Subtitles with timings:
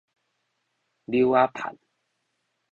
[1.11, 1.77] 鈕仔襻